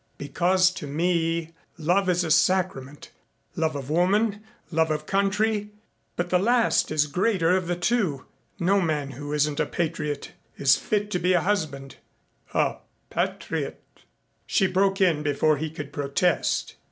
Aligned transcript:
"Because 0.17 0.71
to 0.71 0.87
me 0.87 1.51
love 1.77 2.09
is 2.09 2.23
a 2.23 2.31
sacrament. 2.31 3.11
Love 3.55 3.75
of 3.75 3.91
woman 3.91 4.43
love 4.71 4.89
of 4.89 5.05
country, 5.05 5.69
but 6.15 6.31
the 6.31 6.39
last 6.39 6.89
is 6.89 7.03
the 7.05 7.13
greater 7.13 7.55
of 7.55 7.67
the 7.67 7.75
two. 7.75 8.25
No 8.57 8.81
man 8.81 9.11
who 9.11 9.31
isn't 9.31 9.59
a 9.59 9.67
patriot 9.67 10.31
is 10.57 10.75
fit 10.75 11.11
to 11.11 11.19
be 11.19 11.33
a 11.33 11.41
husband." 11.41 11.97
"A 12.55 12.77
patriot" 13.11 13.79
She 14.47 14.65
broke 14.65 14.99
in 15.01 15.21
before 15.21 15.57
he 15.57 15.69
could 15.69 15.93
protest. 15.93 16.77